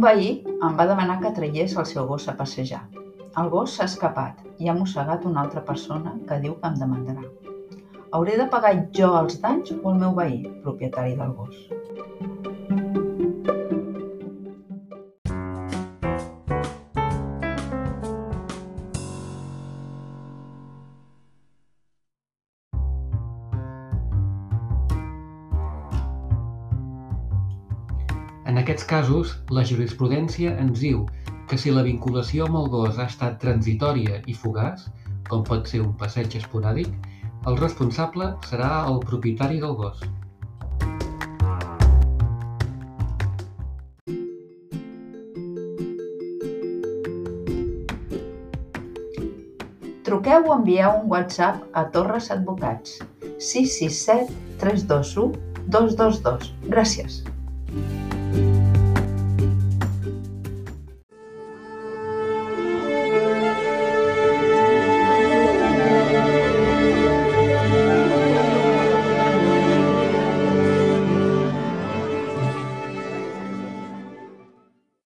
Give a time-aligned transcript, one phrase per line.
[0.00, 2.82] veí em va demanar que traiés el seu gos a passejar.
[3.40, 7.24] El gos s'ha escapat i ha mossegat una altra persona que diu que em demandarà.
[8.12, 11.66] Hauré de pagar jo els danys o el meu veí, propietari del gos?
[28.52, 31.06] En aquests casos, la jurisprudència ens diu
[31.48, 34.82] que si la vinculació amb el gos ha estat transitòria i fugaç,
[35.30, 36.90] com pot ser un passeig esporàdic,
[37.48, 40.04] el responsable serà el propietari del gos.
[50.04, 53.00] Truqueu o envieu un WhatsApp a Torres Advocats
[53.48, 54.28] 667
[54.60, 55.40] 321
[55.72, 56.52] 222.
[56.68, 57.22] Gràcies.
[58.32, 58.71] Bye.